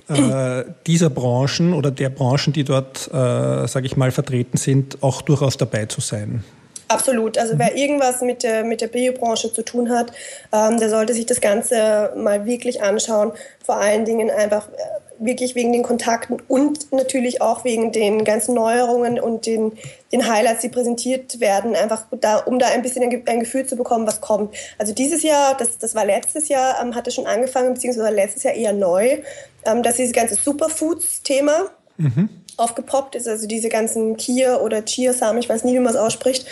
äh, 0.09 0.65
dieser 0.87 1.11
Branchen 1.11 1.75
oder 1.75 1.91
der 1.91 2.09
Branchen, 2.11 2.53
die 2.53 2.65
dort, 2.65 3.09
äh, 3.09 3.67
sage 3.67 3.87
ich 3.87 3.97
mal, 3.97 4.11
vertreten 4.11 4.57
sind, 4.57 5.03
auch 5.03 5.23
durchaus 5.23 5.57
dabei 5.57 5.87
zu 5.87 6.01
sein. 6.01 6.45
Absolut. 6.89 7.37
Also 7.37 7.55
mhm. 7.55 7.59
wer 7.59 7.77
irgendwas 7.77 8.23
mit 8.23 8.43
der, 8.43 8.65
mit 8.65 8.81
der 8.81 8.89
Biobranche 8.89 9.53
zu 9.53 9.63
tun 9.63 9.91
hat, 9.91 10.13
ähm, 10.53 10.79
der 10.79 10.89
sollte 10.89 11.13
sich 11.13 11.27
das 11.27 11.41
Ganze 11.41 12.13
mal 12.17 12.47
wirklich 12.47 12.83
anschauen. 12.83 13.33
Vor 13.65 13.77
allen 13.77 14.05
Dingen 14.05 14.31
einfach 14.31 14.69
äh, 14.69 15.08
wirklich 15.19 15.55
wegen 15.55 15.73
den 15.73 15.83
Kontakten 15.83 16.37
und 16.49 16.93
natürlich 16.93 17.43
auch 17.43 17.65
wegen 17.65 17.93
den 17.93 18.25
ganzen 18.25 18.55
Neuerungen 18.55 19.19
und 19.19 19.47
den, 19.47 19.73
den 20.13 20.29
Highlights, 20.29 20.61
die 20.61 20.69
präsentiert 20.69 21.41
werden, 21.41 21.75
einfach 21.75 22.07
da, 22.21 22.39
um 22.39 22.59
da 22.59 22.69
ein 22.69 22.83
bisschen 22.83 23.03
ein, 23.27 23.41
Gefühl 23.41 23.67
zu 23.67 23.77
bekommen, 23.77 24.07
was 24.07 24.21
kommt. 24.21 24.55
Also 24.79 24.93
dieses 24.93 25.23
Jahr, 25.23 25.57
das, 25.57 25.79
das 25.79 25.95
war 25.95 26.05
letztes 26.05 26.49
Jahr, 26.49 26.81
ähm, 26.83 26.95
hatte 26.95 27.11
schon 27.11 27.27
angefangen, 27.27 27.75
beziehungsweise 27.75 28.15
letztes 28.15 28.43
Jahr 28.43 28.55
eher 28.55 28.73
neu, 28.73 29.19
ähm, 29.65 29.83
dass 29.83 29.97
dieses 29.97 30.13
ganze 30.13 30.35
Superfoods-Thema. 30.35 31.71
Mhm 31.97 32.29
aufgepoppt 32.59 33.15
ist, 33.15 33.29
also 33.29 33.47
diese 33.47 33.69
ganzen 33.69 34.17
Kier 34.17 34.61
oder 34.63 34.85
Chiasamen, 34.85 35.41
ich 35.41 35.49
weiß 35.49 35.65
nie, 35.65 35.75
wie 35.75 35.79
man 35.79 35.95
es 35.95 35.99
ausspricht, 35.99 36.47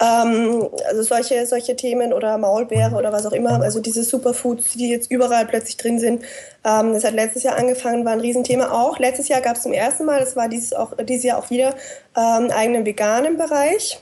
ähm, 0.00 0.68
also 0.88 1.02
solche, 1.02 1.46
solche 1.46 1.76
Themen 1.76 2.12
oder 2.12 2.38
Maulbeere 2.38 2.96
oder 2.96 3.12
was 3.12 3.26
auch 3.26 3.32
immer, 3.32 3.60
also 3.62 3.80
diese 3.80 4.02
Superfoods, 4.02 4.72
die 4.72 4.90
jetzt 4.90 5.10
überall 5.10 5.44
plötzlich 5.46 5.76
drin 5.76 5.98
sind, 5.98 6.24
ähm, 6.64 6.94
das 6.94 7.04
hat 7.04 7.14
letztes 7.14 7.42
Jahr 7.42 7.56
angefangen, 7.56 8.04
war 8.04 8.12
ein 8.12 8.20
Riesenthema 8.20 8.70
auch. 8.70 8.98
Letztes 8.98 9.28
Jahr 9.28 9.42
gab 9.42 9.56
es 9.56 9.62
zum 9.62 9.72
ersten 9.72 10.06
Mal, 10.06 10.20
das 10.20 10.34
war 10.34 10.48
dieses, 10.48 10.72
auch, 10.72 10.94
dieses 10.96 11.24
Jahr 11.24 11.38
auch 11.38 11.50
wieder, 11.50 11.74
ähm, 12.16 12.24
einen 12.24 12.52
eigenen 12.52 12.86
veganen 12.86 13.36
Bereich, 13.36 14.00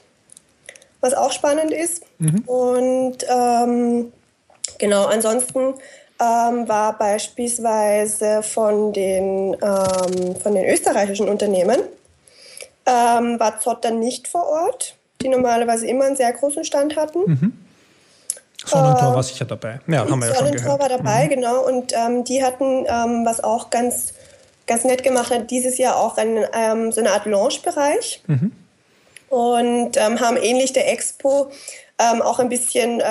was 1.00 1.14
auch 1.14 1.32
spannend 1.32 1.72
ist. 1.72 2.02
Mhm. 2.18 2.42
Und 2.46 3.18
ähm, 3.28 4.12
genau, 4.78 5.06
ansonsten 5.06 5.74
ähm, 6.20 6.68
war 6.68 6.98
beispielsweise 6.98 8.42
von 8.42 8.92
den, 8.92 9.54
ähm, 9.54 10.36
von 10.36 10.54
den 10.54 10.64
österreichischen 10.64 11.28
Unternehmen, 11.28 11.80
ähm, 12.86 13.38
war 13.38 13.60
Zotter 13.60 13.90
nicht 13.90 14.26
vor 14.26 14.46
Ort, 14.46 14.96
die 15.22 15.28
normalerweise 15.28 15.86
immer 15.86 16.06
einen 16.06 16.16
sehr 16.16 16.32
großen 16.32 16.64
Stand 16.64 16.96
hatten. 16.96 17.20
Mhm. 17.26 17.52
Sonnentor 18.64 19.14
war 19.14 19.22
sicher 19.22 19.44
dabei. 19.44 19.80
Ja, 19.86 20.00
haben 20.00 20.20
wir 20.20 20.28
ja 20.28 20.34
schon 20.34 20.46
gehört. 20.46 20.60
Sonnentor 20.60 20.80
war 20.80 20.88
dabei, 20.88 21.24
mhm. 21.26 21.28
genau. 21.28 21.64
Und 21.64 21.92
ähm, 21.92 22.24
die 22.24 22.42
hatten, 22.42 22.84
ähm, 22.88 23.24
was 23.24 23.42
auch 23.42 23.70
ganz, 23.70 24.12
ganz 24.66 24.84
nett 24.84 25.04
gemacht 25.04 25.30
hat, 25.30 25.50
dieses 25.50 25.78
Jahr 25.78 25.96
auch 25.96 26.16
einen, 26.16 26.44
ähm, 26.52 26.90
so 26.90 27.00
eine 27.00 27.12
Art 27.12 27.26
Launch-Bereich. 27.26 28.22
Mhm. 28.26 28.52
Und 29.28 29.96
ähm, 29.96 30.20
haben 30.20 30.36
ähnlich 30.36 30.72
der 30.72 30.90
Expo 30.90 31.50
auch 32.00 32.38
ein 32.38 32.48
bisschen 32.48 33.02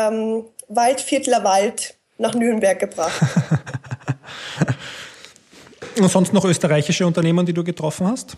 Waldviertler 0.69 1.43
Wald 1.43 1.96
nach 2.17 2.33
Nürnberg 2.33 2.79
gebracht. 2.79 3.21
Und 5.99 6.11
sonst 6.11 6.33
noch 6.33 6.45
österreichische 6.45 7.05
Unternehmen, 7.07 7.45
die 7.45 7.53
du 7.53 7.63
getroffen 7.63 8.07
hast? 8.07 8.37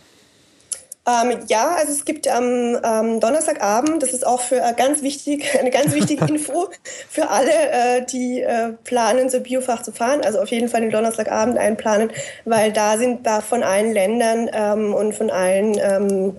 Ähm, 1.08 1.40
ja, 1.48 1.76
also 1.76 1.92
es 1.92 2.06
gibt 2.06 2.28
am 2.28 2.78
ähm, 2.84 3.20
Donnerstagabend, 3.20 4.04
das 4.04 4.14
ist 4.14 4.26
auch 4.26 4.42
für 4.42 4.58
äh, 4.58 4.74
ganz 4.76 5.02
wichtig, 5.02 5.46
eine 5.60 5.72
ganz 5.72 5.94
wichtige 5.94 6.26
Info 6.28 6.70
für 7.10 7.30
alle, 7.30 7.52
äh, 7.52 8.06
die 8.06 8.42
äh, 8.42 8.74
planen, 8.84 9.30
so 9.30 9.40
Biofach 9.40 9.82
zu 9.82 9.92
fahren. 9.92 10.22
Also 10.24 10.40
auf 10.40 10.50
jeden 10.50 10.70
Fall 10.70 10.82
den 10.82 10.92
Donnerstagabend 10.92 11.58
einplanen, 11.58 12.12
weil 12.46 12.72
da 12.72 12.98
sind 12.98 13.26
da 13.26 13.42
von 13.42 13.64
allen 13.64 13.94
Ländern 13.94 14.50
ähm, 14.54 14.94
und 14.94 15.14
von 15.14 15.30
allen 15.30 15.78
ähm, 15.80 16.38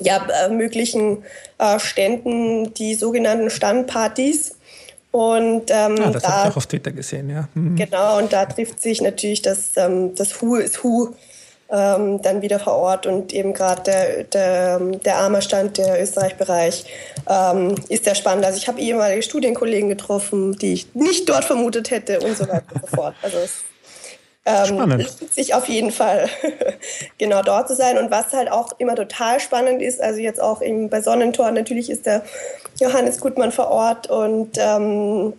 ja, 0.00 0.26
äh, 0.44 0.48
möglichen 0.48 1.24
äh, 1.58 1.78
Ständen 1.78 2.74
die 2.74 2.94
sogenannten 2.94 3.50
Standpartys. 3.50 4.56
Und 5.14 5.70
ähm, 5.70 5.94
ah, 6.02 6.10
das 6.10 6.24
da, 6.24 6.28
habe 6.28 6.48
ich 6.48 6.52
auch 6.52 6.56
auf 6.56 6.66
Twitter 6.66 6.90
gesehen, 6.90 7.30
ja. 7.30 7.46
Mhm. 7.54 7.76
Genau, 7.76 8.18
und 8.18 8.32
da 8.32 8.46
trifft 8.46 8.82
sich 8.82 9.00
natürlich 9.00 9.42
das, 9.42 9.70
ähm, 9.76 10.12
das 10.16 10.42
Who 10.42 10.56
is 10.56 10.82
Who 10.82 11.14
ähm, 11.70 12.20
dann 12.20 12.42
wieder 12.42 12.58
vor 12.58 12.72
Ort 12.72 13.06
und 13.06 13.32
eben 13.32 13.54
gerade 13.54 13.82
der, 13.84 14.24
der, 14.24 14.80
der 14.80 15.18
Armerstand, 15.18 15.78
der 15.78 16.02
Österreich-Bereich, 16.02 16.86
ähm, 17.28 17.76
ist 17.88 18.06
sehr 18.06 18.16
spannend. 18.16 18.44
Also 18.44 18.58
ich 18.58 18.66
habe 18.66 18.80
ehemalige 18.80 19.22
Studienkollegen 19.22 19.88
getroffen, 19.88 20.58
die 20.58 20.72
ich 20.72 20.92
nicht 20.96 21.28
dort 21.28 21.44
vermutet 21.44 21.92
hätte 21.92 22.18
und 22.18 22.36
so 22.36 22.48
weiter 22.48 22.74
und 22.74 22.80
so 22.80 22.96
fort. 22.96 23.14
Also 23.22 23.38
es 23.38 23.62
ähm, 24.46 24.66
spannend. 24.66 25.08
sich 25.32 25.54
auf 25.54 25.68
jeden 25.68 25.90
Fall 25.90 26.28
genau 27.18 27.42
dort 27.42 27.68
zu 27.68 27.74
sein. 27.74 27.98
Und 27.98 28.10
was 28.10 28.32
halt 28.32 28.50
auch 28.50 28.72
immer 28.78 28.94
total 28.94 29.40
spannend 29.40 29.82
ist, 29.82 30.00
also 30.00 30.20
jetzt 30.20 30.40
auch 30.40 30.62
eben 30.62 30.90
bei 30.90 31.00
Sonnentor, 31.00 31.50
natürlich 31.50 31.90
ist 31.90 32.06
der 32.06 32.22
Johannes 32.80 33.20
Gutmann 33.20 33.52
vor 33.52 33.68
Ort 33.68 34.10
und 34.10 34.58
ähm, 34.58 35.34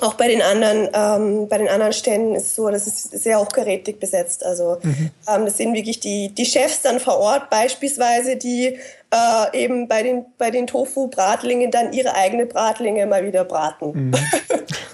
auch 0.00 0.14
bei 0.14 0.28
den 0.28 0.42
anderen, 0.42 0.88
ähm, 0.92 1.48
bei 1.48 1.58
den 1.58 1.68
anderen 1.68 1.92
Ständen 1.92 2.34
ist 2.36 2.46
es 2.46 2.54
so, 2.54 2.68
dass 2.70 2.86
es 2.86 3.02
sehr 3.02 3.40
hochkarätig 3.40 3.98
besetzt. 3.98 4.44
Also 4.44 4.78
mhm. 4.82 5.10
ähm, 5.28 5.44
das 5.44 5.56
sind 5.56 5.74
wirklich 5.74 6.00
die, 6.00 6.28
die 6.28 6.46
Chefs 6.46 6.82
dann 6.82 7.00
vor 7.00 7.18
Ort 7.18 7.50
beispielsweise, 7.50 8.36
die 8.36 8.78
äh, 9.10 9.64
eben 9.64 9.88
bei 9.88 10.02
den, 10.02 10.26
bei 10.36 10.50
den 10.50 10.66
Tofu-Bratlingen 10.66 11.70
dann 11.70 11.92
ihre 11.92 12.14
eigene 12.14 12.46
Bratlinge 12.46 13.06
mal 13.06 13.24
wieder 13.24 13.44
braten. 13.44 14.10
Mhm. 14.10 14.14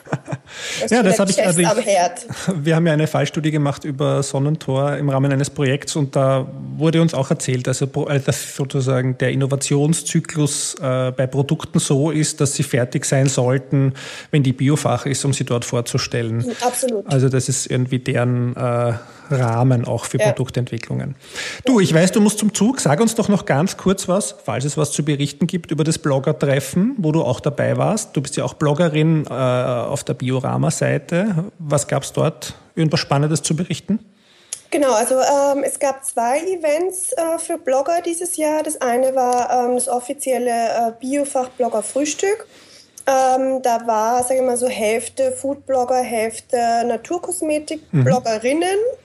das 0.81 0.91
ja, 0.91 1.03
das 1.03 1.19
habe 1.19 1.31
ich, 1.31 1.45
also 1.45 1.61
ich, 1.61 1.69
Wir 2.65 2.77
haben 2.77 2.87
ja 2.87 2.93
eine 2.93 3.07
Fallstudie 3.07 3.51
gemacht 3.51 3.85
über 3.85 4.23
Sonnentor 4.23 4.97
im 4.97 5.09
Rahmen 5.09 5.33
eines 5.33 5.51
Projekts 5.51 5.97
und 5.97 6.17
da 6.17 6.47
wurde 6.77 7.01
uns 7.01 7.15
auch 7.15 7.31
erzählt, 7.31 7.69
also 7.69 7.87
dass 7.87 8.57
sozusagen 8.57 9.19
der 9.19 9.31
Innovationszyklus 9.31 10.77
äh, 10.81 11.13
bei 11.13 11.27
Produkten 11.27 11.79
so 11.79 12.11
ist, 12.11 12.41
dass 12.41 12.55
sie 12.55 12.63
fertig 12.63 13.05
sein 13.05 13.27
sollten, 13.27 13.95
wenn 14.31 14.43
die 14.43 14.53
Biofach 14.53 15.07
ist, 15.07 15.25
um 15.25 15.33
sie 15.33 15.45
dort 15.45 15.65
vorzustellen. 15.65 16.45
Absolut. 16.61 17.07
Also 17.11 17.29
das 17.29 17.49
ist 17.49 17.67
irgendwie 17.67 17.99
deren 17.99 18.57
äh, 18.57 18.95
Rahmen 19.31 19.85
auch 19.85 20.05
für 20.05 20.19
ja. 20.19 20.27
Produktentwicklungen. 20.27 21.17
Du, 21.65 21.81
ich 21.81 21.93
weiß, 21.93 22.13
du 22.13 22.21
musst 22.21 22.39
zum 22.39 22.55
Zug. 22.55 22.81
Sag 22.81 23.01
uns 23.01 23.15
doch 23.15 23.29
noch 23.29 23.47
ganz 23.47 23.77
kurz 23.77 24.09
was, 24.09 24.35
falls 24.45 24.65
es 24.65 24.77
was 24.77 24.93
zu 24.93 25.05
berichten 25.05 25.47
gibt 25.47 25.71
über 25.71 25.85
das 25.85 25.99
Blogger-Treffen, 25.99 26.95
wo 26.99 27.13
du 27.13 27.23
auch 27.23 27.41
dabei 27.41 27.77
warst. 27.77 28.17
Du 28.17 28.23
bist 28.23 28.37
ja 28.37 28.45
auch 28.45 28.55
Bloggerin 28.55 29.27
äh, 29.27 29.33
auf 29.33 30.05
der 30.05 30.15
Biorama-Seite. 30.15 31.45
Was 31.59 31.89
gab 31.89 32.03
es 32.03 32.13
dort? 32.13 32.55
Irgendwas 32.75 33.01
Spannendes 33.01 33.43
zu 33.43 33.55
berichten? 33.57 34.01
Genau, 34.71 34.93
also 34.93 35.15
ähm, 35.15 35.63
es 35.65 35.79
gab 35.79 36.05
zwei 36.05 36.41
Events 36.41 37.13
äh, 37.13 37.39
für 37.39 37.59
Blogger 37.59 38.01
dieses 38.05 38.37
Jahr. 38.37 38.65
Das 38.65 38.81
eine 38.81 39.15
war 39.15 39.67
ähm, 39.67 39.77
das 39.77 39.89
offizielle 39.89 40.51
äh, 40.51 40.93
Biofach-Blogger-Frühstück. 41.01 42.49
Ähm, 43.07 43.63
da 43.63 43.87
war, 43.87 44.23
sage 44.23 44.41
ich 44.41 44.47
mal 44.47 44.57
so, 44.57 44.67
Hälfte 44.67 45.31
Foodblogger, 45.33 46.03
Hälfte 46.03 46.57
Naturkosmetik-Bloggerinnen. 46.87 48.79
Mhm 48.79 49.04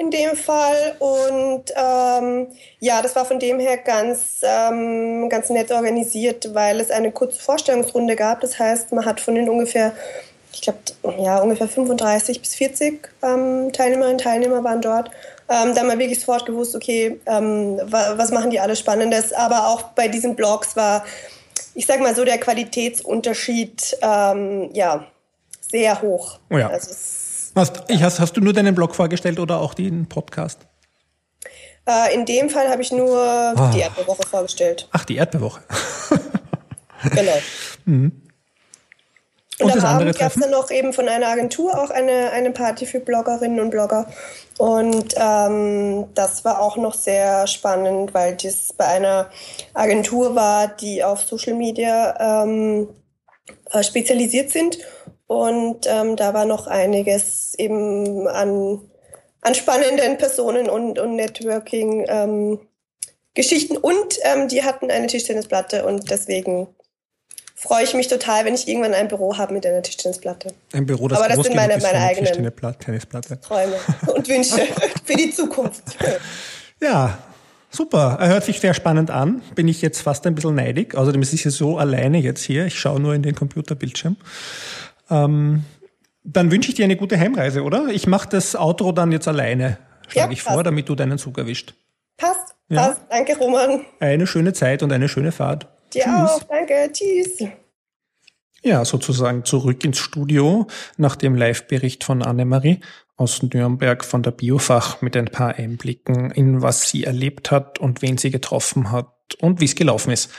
in 0.00 0.10
dem 0.10 0.34
Fall. 0.34 0.96
Und 0.98 1.64
ähm, 1.76 2.46
ja, 2.80 3.02
das 3.02 3.14
war 3.14 3.26
von 3.26 3.38
dem 3.38 3.60
her 3.60 3.76
ganz, 3.76 4.40
ähm, 4.42 5.28
ganz 5.28 5.50
nett 5.50 5.70
organisiert, 5.70 6.54
weil 6.54 6.80
es 6.80 6.90
eine 6.90 7.12
kurze 7.12 7.40
Vorstellungsrunde 7.40 8.16
gab. 8.16 8.40
Das 8.40 8.58
heißt, 8.58 8.92
man 8.92 9.04
hat 9.04 9.20
von 9.20 9.34
den 9.34 9.48
ungefähr, 9.48 9.92
ich 10.52 10.62
glaube, 10.62 10.78
ja, 11.22 11.38
ungefähr 11.38 11.68
35 11.68 12.40
bis 12.40 12.54
40 12.54 13.10
ähm, 13.22 13.72
Teilnehmerinnen 13.72 14.16
und 14.16 14.22
Teilnehmer 14.22 14.64
waren 14.64 14.80
dort. 14.80 15.10
Ähm, 15.50 15.74
da 15.74 15.80
haben 15.80 15.88
wir 15.88 15.98
wirklich 15.98 16.20
sofort 16.20 16.46
gewusst, 16.46 16.74
okay, 16.74 17.20
ähm, 17.26 17.78
was 17.84 18.30
machen 18.30 18.50
die 18.50 18.60
alles 18.60 18.78
Spannendes. 18.78 19.34
Aber 19.34 19.68
auch 19.68 19.82
bei 19.82 20.08
diesen 20.08 20.34
Blogs 20.34 20.76
war, 20.76 21.04
ich 21.74 21.86
sag 21.86 22.00
mal 22.00 22.14
so, 22.14 22.24
der 22.24 22.38
Qualitätsunterschied 22.38 23.98
ähm, 24.00 24.70
ja, 24.72 25.06
sehr 25.70 26.00
hoch. 26.00 26.38
Oh 26.50 26.56
ja. 26.56 26.68
Also 26.68 26.90
Hast, 27.54 27.82
ich, 27.88 28.02
hast, 28.02 28.20
hast 28.20 28.36
du 28.36 28.40
nur 28.40 28.52
deinen 28.52 28.74
Blog 28.74 28.94
vorgestellt 28.94 29.38
oder 29.38 29.60
auch 29.60 29.74
den 29.74 30.08
Podcast? 30.08 30.60
Äh, 31.86 32.14
in 32.14 32.24
dem 32.24 32.48
Fall 32.48 32.68
habe 32.68 32.82
ich 32.82 32.92
nur 32.92 33.54
oh. 33.56 33.70
die 33.74 33.80
Erdbeerwoche 33.80 34.26
vorgestellt. 34.26 34.88
Ach, 34.92 35.04
die 35.04 35.16
Erdbeerwoche. 35.16 35.62
genau. 37.14 37.32
Mhm. 37.86 38.22
Und, 39.58 39.74
und 39.74 39.84
am 39.84 39.96
Abend 39.96 40.18
gab 40.18 40.34
es 40.34 40.40
dann 40.40 40.50
noch 40.50 40.70
eben 40.70 40.92
von 40.92 41.08
einer 41.08 41.28
Agentur 41.28 41.78
auch 41.78 41.90
eine, 41.90 42.30
eine 42.30 42.50
Party 42.50 42.86
für 42.86 43.00
Bloggerinnen 43.00 43.60
und 43.60 43.70
Blogger. 43.70 44.06
Und 44.56 45.14
ähm, 45.16 46.06
das 46.14 46.44
war 46.44 46.60
auch 46.60 46.76
noch 46.76 46.94
sehr 46.94 47.46
spannend, 47.46 48.14
weil 48.14 48.36
das 48.36 48.72
bei 48.72 48.86
einer 48.86 49.28
Agentur 49.74 50.34
war, 50.34 50.68
die 50.68 51.04
auf 51.04 51.22
Social 51.22 51.54
Media 51.54 52.44
ähm, 52.44 52.88
äh, 53.70 53.82
spezialisiert 53.82 54.50
sind 54.50 54.78
und 55.30 55.86
ähm, 55.86 56.16
da 56.16 56.34
war 56.34 56.44
noch 56.44 56.66
einiges 56.66 57.54
eben 57.56 58.26
an, 58.26 58.80
an 59.42 59.54
spannenden 59.54 60.18
Personen 60.18 60.68
und, 60.68 60.98
und 60.98 61.14
Networking. 61.14 62.04
Ähm, 62.08 62.58
und 63.80 64.18
ähm, 64.24 64.48
die 64.48 64.64
hatten 64.64 64.90
eine 64.90 65.06
Tischtennisplatte 65.06 65.86
und 65.86 66.10
deswegen 66.10 66.66
freue 67.54 67.84
ich 67.84 67.94
mich 67.94 68.08
total, 68.08 68.44
wenn 68.44 68.54
ich 68.54 68.66
irgendwann 68.66 68.92
ein 68.92 69.06
Büro 69.06 69.38
habe 69.38 69.54
mit 69.54 69.64
einer 69.64 69.82
Tischtennisplatte. 69.82 70.52
Ein 70.72 70.86
Büro, 70.86 71.06
das 71.06 71.20
Aber 71.20 71.28
das 71.28 71.46
sind 71.46 71.54
meine, 71.54 71.78
meine 71.78 72.00
eigenen. 72.00 72.26
Träume 73.40 73.76
und 74.12 74.28
Wünsche 74.28 74.66
für 75.04 75.14
die 75.14 75.30
Zukunft. 75.30 75.84
Ja, 76.82 77.18
super. 77.70 78.16
Er 78.18 78.30
hört 78.30 78.44
sich 78.44 78.58
sehr 78.58 78.74
spannend 78.74 79.12
an. 79.12 79.42
Bin 79.54 79.68
ich 79.68 79.80
jetzt 79.80 80.00
fast 80.00 80.26
ein 80.26 80.34
bisschen 80.34 80.56
neidig. 80.56 80.96
Außerdem 80.96 81.22
ist 81.22 81.32
es 81.32 81.44
ja 81.44 81.52
so 81.52 81.78
alleine 81.78 82.18
jetzt 82.18 82.42
hier. 82.42 82.66
Ich 82.66 82.80
schaue 82.80 82.98
nur 82.98 83.14
in 83.14 83.22
den 83.22 83.36
Computerbildschirm. 83.36 84.16
Ähm, 85.10 85.64
dann 86.22 86.50
wünsche 86.50 86.70
ich 86.70 86.74
dir 86.74 86.84
eine 86.84 86.96
gute 86.96 87.18
Heimreise, 87.18 87.62
oder? 87.62 87.88
Ich 87.88 88.06
mache 88.06 88.28
das 88.28 88.54
Outro 88.54 88.92
dann 88.92 89.12
jetzt 89.12 89.28
alleine, 89.28 89.78
schlage 90.08 90.28
ja, 90.28 90.32
ich 90.32 90.42
vor, 90.42 90.62
damit 90.62 90.88
du 90.88 90.94
deinen 90.94 91.18
Zug 91.18 91.38
erwischt. 91.38 91.74
Passt, 92.16 92.54
ja? 92.68 92.88
passt. 92.88 93.02
Danke, 93.10 93.36
Roman. 93.38 93.84
Eine 93.98 94.26
schöne 94.26 94.52
Zeit 94.52 94.82
und 94.82 94.92
eine 94.92 95.08
schöne 95.08 95.32
Fahrt. 95.32 95.66
Dir 95.94 96.04
Tschüss. 96.04 96.12
auch, 96.12 96.42
danke, 96.44 96.90
tschüss. 96.92 97.48
Ja, 98.62 98.84
sozusagen 98.84 99.44
zurück 99.44 99.84
ins 99.84 99.98
Studio 99.98 100.66
nach 100.98 101.16
dem 101.16 101.34
Live-Bericht 101.34 102.04
von 102.04 102.22
Annemarie 102.22 102.80
aus 103.16 103.42
Nürnberg 103.42 104.04
von 104.04 104.22
der 104.22 104.30
Biofach 104.32 105.00
mit 105.02 105.16
ein 105.16 105.26
paar 105.26 105.54
Einblicken 105.56 106.30
in 106.30 106.62
was 106.62 106.88
sie 106.88 107.04
erlebt 107.04 107.50
hat 107.50 107.78
und 107.78 108.02
wen 108.02 108.18
sie 108.18 108.30
getroffen 108.30 108.92
hat 108.92 109.34
und 109.40 109.60
wie 109.60 109.64
es 109.64 109.74
gelaufen 109.74 110.10
ist. 110.10 110.30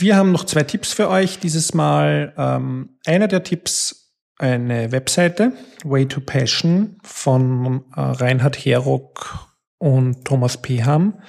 Wir 0.00 0.16
haben 0.16 0.32
noch 0.32 0.44
zwei 0.44 0.62
Tipps 0.62 0.94
für 0.94 1.10
euch 1.10 1.40
dieses 1.40 1.74
Mal. 1.74 2.32
Ähm, 2.38 2.96
einer 3.04 3.28
der 3.28 3.42
Tipps, 3.42 4.14
eine 4.38 4.92
Webseite, 4.92 5.52
Way 5.84 6.06
to 6.06 6.22
Passion 6.22 6.96
von 7.02 7.84
äh, 7.94 8.00
Reinhard 8.00 8.56
Herock 8.56 9.50
und 9.76 10.24
Thomas 10.24 10.56
Peham. 10.62 11.20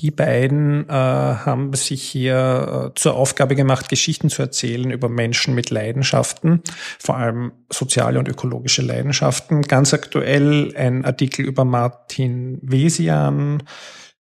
Die 0.00 0.10
beiden 0.10 0.86
äh, 0.90 0.92
haben 0.92 1.72
sich 1.72 2.02
hier 2.02 2.90
äh, 2.90 2.94
zur 2.98 3.14
Aufgabe 3.14 3.54
gemacht, 3.54 3.88
Geschichten 3.88 4.28
zu 4.28 4.42
erzählen 4.42 4.90
über 4.90 5.08
Menschen 5.08 5.54
mit 5.54 5.70
Leidenschaften, 5.70 6.62
vor 6.98 7.16
allem 7.16 7.52
soziale 7.72 8.18
und 8.18 8.28
ökologische 8.28 8.82
Leidenschaften. 8.82 9.62
Ganz 9.62 9.94
aktuell 9.94 10.74
ein 10.76 11.06
Artikel 11.06 11.46
über 11.46 11.64
Martin 11.64 12.58
Wesian, 12.60 13.62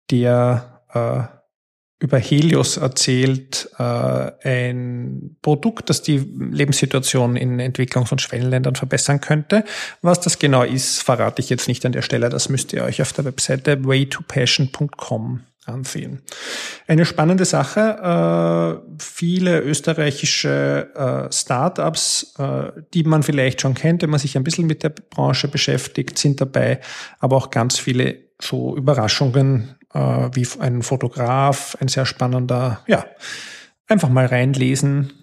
der 0.09 0.83
äh, 0.93 1.42
über 2.03 2.19
Helios 2.19 2.75
erzählt, 2.75 3.69
äh, 3.79 3.83
ein 4.43 5.37
Produkt, 5.41 5.89
das 5.89 6.01
die 6.01 6.17
Lebenssituation 6.17 7.37
in 7.37 7.61
Entwicklungs- 7.61 8.11
und 8.11 8.21
Schwellenländern 8.21 8.75
verbessern 8.75 9.21
könnte. 9.21 9.63
Was 10.01 10.19
das 10.19 10.37
genau 10.37 10.63
ist, 10.63 11.01
verrate 11.01 11.41
ich 11.41 11.49
jetzt 11.49 11.69
nicht 11.69 11.85
an 11.85 11.93
der 11.93 12.01
Stelle. 12.01 12.27
Das 12.27 12.49
müsst 12.49 12.73
ihr 12.73 12.83
euch 12.83 13.01
auf 13.01 13.13
der 13.13 13.23
Webseite 13.23 13.85
waytopassion.com 13.85 15.43
ansehen. 15.65 16.21
Eine 16.87 17.05
spannende 17.05 17.45
Sache. 17.45 18.81
Äh, 18.83 18.93
viele 19.01 19.61
österreichische 19.61 20.89
äh, 20.93 21.33
Startups, 21.33 22.33
äh, 22.37 22.81
die 22.93 23.05
man 23.05 23.23
vielleicht 23.23 23.61
schon 23.61 23.75
kennt, 23.75 24.01
wenn 24.01 24.09
man 24.09 24.19
sich 24.19 24.35
ein 24.35 24.43
bisschen 24.43 24.67
mit 24.67 24.83
der 24.83 24.89
Branche 24.89 25.47
beschäftigt, 25.47 26.17
sind 26.17 26.41
dabei, 26.41 26.81
aber 27.19 27.37
auch 27.37 27.49
ganz 27.49 27.79
viele 27.79 28.17
so 28.41 28.75
Überraschungen 28.75 29.77
äh, 29.93 30.29
wie 30.33 30.47
ein 30.59 30.81
Fotograf, 30.81 31.77
ein 31.79 31.87
sehr 31.87 32.05
spannender, 32.05 32.81
ja, 32.87 33.05
einfach 33.87 34.09
mal 34.09 34.25
reinlesen. 34.25 35.13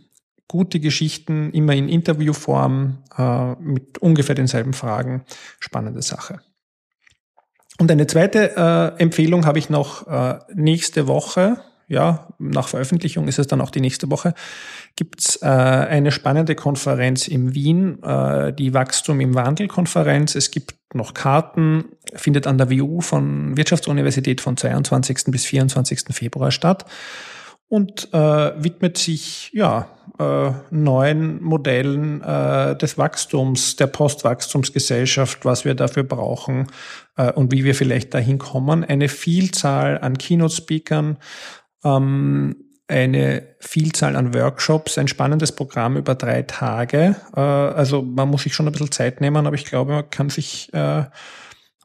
Gute 0.49 0.81
Geschichten, 0.81 1.51
immer 1.53 1.75
in 1.75 1.89
Interviewform, 1.89 2.99
äh, 3.17 3.53
mit 3.61 3.99
ungefähr 3.99 4.35
denselben 4.35 4.73
Fragen. 4.73 5.25
Spannende 5.61 6.03
Sache. 6.03 6.41
Und 7.79 7.91
eine 7.91 8.07
zweite 8.07 8.57
äh, 8.57 9.01
Empfehlung 9.01 9.47
habe 9.47 9.59
ich 9.59 9.71
noch 9.71 10.07
äh, 10.07 10.39
nächste 10.53 11.07
Woche. 11.07 11.63
Ja, 11.91 12.29
nach 12.39 12.69
Veröffentlichung 12.69 13.27
ist 13.27 13.41
es 13.41 13.49
dann 13.49 13.61
auch 13.61 13.73
die 13.73 13.81
nächste 13.81 14.13
Woche. 14.13 14.33
Gibt's 14.95 15.43
äh, 15.43 15.47
eine 15.47 16.13
spannende 16.13 16.55
Konferenz 16.55 17.27
in 17.27 17.53
Wien, 17.53 18.01
äh, 18.05 18.53
die 18.53 18.73
Wachstum 18.75 19.19
im 19.19 19.35
Wandel 19.35 19.67
Konferenz. 19.67 20.37
Es 20.37 20.53
gibt 20.53 20.77
noch 20.95 21.15
Karten, 21.15 21.87
findet 22.15 22.47
an 22.47 22.59
der 22.59 22.71
WU 22.71 23.01
von 23.01 23.57
Wirtschaftsuniversität 23.57 24.41
von 24.41 24.57
22. 24.57 25.33
bis 25.33 25.45
24. 25.47 26.03
Februar 26.13 26.53
statt 26.53 26.85
und 27.67 28.13
äh, 28.13 28.19
widmet 28.63 28.97
sich 28.97 29.51
ja 29.53 29.89
äh, 30.21 30.53
neuen 30.71 31.43
Modellen 31.43 32.21
äh, 32.21 32.77
des 32.77 32.99
Wachstums, 32.99 33.77
der 33.77 33.87
Postwachstumsgesellschaft, 33.87 35.45
was 35.45 35.65
wir 35.65 35.75
dafür 35.75 36.03
brauchen 36.03 36.67
äh, 37.17 37.33
und 37.33 37.53
wie 37.53 37.65
wir 37.65 37.75
vielleicht 37.75 38.13
dahin 38.13 38.39
kommen. 38.39 38.85
Eine 38.85 39.09
Vielzahl 39.09 39.99
an 39.99 40.19
Keynote-Speakern, 40.19 41.17
ähm, 41.85 42.57
eine 42.89 43.43
Vielzahl 43.61 44.17
an 44.17 44.35
Workshops, 44.35 44.99
ein 44.99 45.09
spannendes 45.09 45.53
Programm 45.53 45.97
über 45.97 46.15
drei 46.17 46.43
Tage. 46.43 47.17
Äh, 47.37 47.41
also 47.41 48.03
man 48.03 48.29
muss 48.29 48.43
sich 48.43 48.55
schon 48.55 48.67
ein 48.67 48.73
bisschen 48.73 48.91
Zeit 48.91 49.21
nehmen, 49.21 49.47
aber 49.47 49.55
ich 49.55 49.65
glaube, 49.65 49.93
man 49.93 50.11
kann 50.11 50.29
sich 50.29 50.73
äh, 50.75 51.05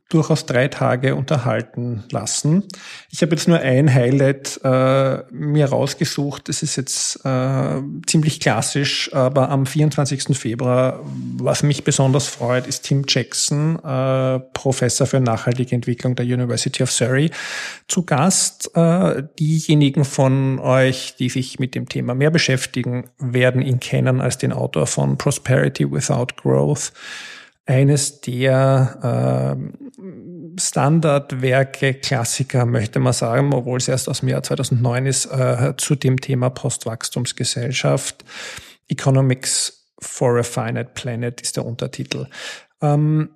durchaus 0.09 0.45
drei 0.45 0.67
Tage 0.67 1.15
unterhalten 1.15 2.03
lassen. 2.11 2.63
Ich 3.09 3.21
habe 3.23 3.35
jetzt 3.35 3.47
nur 3.47 3.59
ein 3.59 3.91
Highlight 3.91 4.59
äh, 4.63 5.23
mir 5.31 5.65
rausgesucht. 5.65 6.47
Das 6.47 6.61
ist 6.61 6.75
jetzt 6.75 7.25
äh, 7.25 7.81
ziemlich 8.05 8.39
klassisch, 8.39 9.11
aber 9.13 9.49
am 9.49 9.65
24. 9.65 10.37
Februar, 10.37 10.99
was 11.37 11.63
mich 11.63 11.83
besonders 11.83 12.27
freut, 12.27 12.67
ist 12.67 12.83
Tim 12.83 13.05
Jackson, 13.07 13.79
äh, 13.83 14.39
Professor 14.53 15.07
für 15.07 15.19
nachhaltige 15.19 15.73
Entwicklung 15.73 16.15
der 16.15 16.25
University 16.25 16.83
of 16.83 16.91
Surrey, 16.91 17.31
zu 17.87 18.03
Gast. 18.03 18.75
Äh, 18.75 19.23
diejenigen 19.39 20.05
von 20.05 20.59
euch, 20.59 21.15
die 21.17 21.29
sich 21.29 21.57
mit 21.57 21.73
dem 21.73 21.89
Thema 21.89 22.13
mehr 22.13 22.29
beschäftigen, 22.29 23.09
werden 23.17 23.63
ihn 23.63 23.79
kennen 23.79 24.21
als 24.21 24.37
den 24.37 24.53
Autor 24.53 24.85
von 24.85 25.17
Prosperity 25.17 25.91
Without 25.91 26.27
Growth 26.39 26.91
eines 27.65 28.21
der 28.21 29.57
äh, 29.57 30.59
Standardwerke, 30.59 31.95
Klassiker, 31.95 32.65
möchte 32.65 32.99
man 32.99 33.13
sagen, 33.13 33.53
obwohl 33.53 33.77
es 33.77 33.87
erst 33.87 34.07
aus 34.07 34.19
dem 34.19 34.29
Jahr 34.29 34.43
2009 34.43 35.05
ist, 35.05 35.25
äh, 35.25 35.73
zu 35.77 35.95
dem 35.95 36.21
Thema 36.21 36.49
Postwachstumsgesellschaft. 36.49 38.23
Economics 38.87 39.91
for 39.99 40.37
a 40.37 40.43
Finite 40.43 40.91
Planet 40.93 41.41
ist 41.41 41.57
der 41.57 41.65
Untertitel. 41.65 42.27
Ähm, 42.81 43.29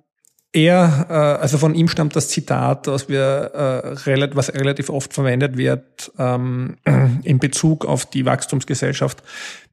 er, 0.52 1.06
äh, 1.08 1.42
also 1.42 1.58
von 1.58 1.74
ihm 1.74 1.88
stammt 1.88 2.16
das 2.16 2.28
Zitat, 2.28 2.86
was 2.86 3.08
wir, 3.08 3.96
äh, 4.06 4.36
was 4.36 4.52
relativ 4.54 4.90
oft 4.90 5.12
verwendet 5.12 5.56
wird 5.56 6.12
ähm, 6.18 6.76
in 7.22 7.38
Bezug 7.38 7.84
auf 7.84 8.06
die 8.06 8.24
Wachstumsgesellschaft. 8.24 9.22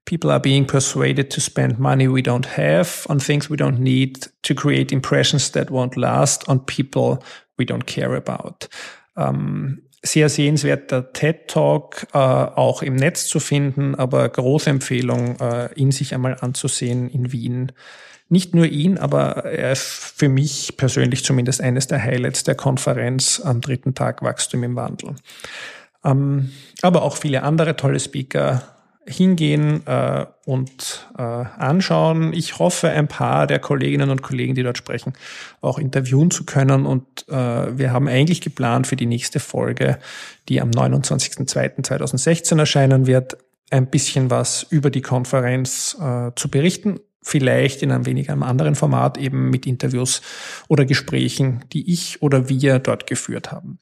People 0.07 0.31
are 0.31 0.39
being 0.39 0.65
persuaded 0.65 1.29
to 1.33 1.41
spend 1.41 1.79
money 1.79 2.07
we 2.07 2.21
don't 2.21 2.57
have 2.57 3.05
on 3.09 3.19
things 3.19 3.49
we 3.49 3.57
don't 3.57 3.79
need 3.79 4.29
to 4.43 4.55
create 4.55 4.93
impressions 4.93 5.51
that 5.51 5.69
won't 5.69 5.97
last 5.97 6.47
on 6.47 6.65
people 6.65 7.19
we 7.57 7.65
don't 7.65 7.85
care 7.85 8.15
about. 8.15 8.69
Ähm, 9.17 9.81
sehr 10.01 10.29
sehenswerter 10.29 11.11
TED 11.11 11.49
Talk, 11.49 12.07
äh, 12.13 12.17
auch 12.17 12.81
im 12.83 12.95
Netz 12.95 13.27
zu 13.27 13.41
finden, 13.41 13.95
aber 13.95 14.29
große 14.29 14.69
Empfehlung, 14.69 15.37
äh, 15.41 15.73
ihn 15.75 15.91
sich 15.91 16.13
einmal 16.13 16.37
anzusehen 16.39 17.09
in 17.09 17.33
Wien. 17.33 17.73
Nicht 18.29 18.55
nur 18.55 18.65
ihn, 18.65 18.97
aber 18.97 19.43
er 19.43 19.73
ist 19.73 19.83
für 19.83 20.29
mich 20.29 20.77
persönlich 20.77 21.25
zumindest 21.25 21.59
eines 21.59 21.87
der 21.87 22.01
Highlights 22.01 22.45
der 22.45 22.55
Konferenz 22.55 23.41
am 23.43 23.59
dritten 23.59 23.93
Tag 23.93 24.21
Wachstum 24.21 24.63
im 24.63 24.77
Wandel. 24.77 25.15
Ähm, 26.05 26.51
aber 26.81 27.01
auch 27.01 27.17
viele 27.17 27.43
andere 27.43 27.75
tolle 27.75 27.99
Speaker, 27.99 28.76
hingehen 29.07 29.85
äh, 29.87 30.25
und 30.45 31.09
äh, 31.17 31.21
anschauen. 31.21 32.33
Ich 32.33 32.59
hoffe, 32.59 32.89
ein 32.89 33.07
paar 33.07 33.47
der 33.47 33.59
Kolleginnen 33.59 34.09
und 34.09 34.21
Kollegen, 34.21 34.53
die 34.53 34.63
dort 34.63 34.77
sprechen, 34.77 35.13
auch 35.61 35.79
interviewen 35.79 36.29
zu 36.29 36.45
können. 36.45 36.85
Und 36.85 37.27
äh, 37.29 37.77
wir 37.77 37.91
haben 37.91 38.07
eigentlich 38.07 38.41
geplant 38.41 38.87
für 38.87 38.95
die 38.95 39.05
nächste 39.05 39.39
Folge, 39.39 39.97
die 40.49 40.61
am 40.61 40.71
29.02.2016 40.71 42.59
erscheinen 42.59 43.07
wird, 43.07 43.37
ein 43.69 43.87
bisschen 43.87 44.29
was 44.29 44.63
über 44.69 44.89
die 44.89 45.01
Konferenz 45.01 45.97
äh, 45.99 46.31
zu 46.35 46.49
berichten. 46.49 46.99
Vielleicht 47.21 47.83
in 47.83 47.91
einem 47.91 48.05
wenig 48.05 48.29
einem 48.29 48.43
anderen 48.43 48.75
Format, 48.75 49.17
eben 49.17 49.49
mit 49.49 49.65
Interviews 49.65 50.21
oder 50.69 50.85
Gesprächen, 50.85 51.65
die 51.73 51.91
ich 51.91 52.21
oder 52.21 52.47
wir 52.47 52.79
dort 52.79 53.07
geführt 53.07 53.51
haben. 53.51 53.79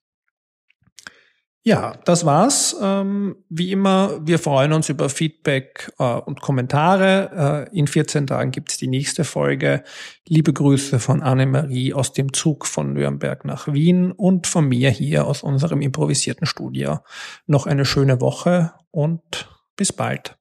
Ja, 1.68 1.96
das 2.06 2.28
war's. 2.28 2.78
Ähm, 2.80 3.38
wie 3.50 3.72
immer, 3.72 4.20
wir 4.22 4.38
freuen 4.38 4.72
uns 4.72 4.88
über 4.90 5.10
Feedback 5.10 5.92
äh, 5.98 6.04
und 6.04 6.40
Kommentare. 6.40 7.68
Äh, 7.72 7.76
in 7.76 7.88
14 7.88 8.28
Tagen 8.28 8.52
gibt's 8.52 8.78
die 8.78 8.88
nächste 8.88 9.24
Folge. 9.24 9.84
Liebe 10.28 10.54
Grüße 10.54 11.00
von 11.00 11.24
Annemarie 11.24 11.92
aus 11.92 12.14
dem 12.14 12.34
Zug 12.34 12.68
von 12.68 12.94
Nürnberg 12.94 13.46
nach 13.46 13.68
Wien 13.74 14.12
und 14.12 14.46
von 14.46 14.68
mir 14.68 14.92
hier 14.92 15.26
aus 15.26 15.42
unserem 15.42 15.82
improvisierten 15.82 16.46
Studio. 16.46 17.00
Noch 17.48 17.66
eine 17.66 17.86
schöne 17.86 18.22
Woche 18.22 18.74
und 18.92 19.50
bis 19.76 19.92
bald. 19.92 20.38